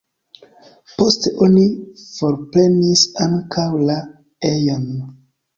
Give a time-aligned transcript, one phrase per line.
[0.93, 1.65] Poste oni
[2.05, 3.99] forprenis ankaŭ la
[4.55, 4.93] ejon.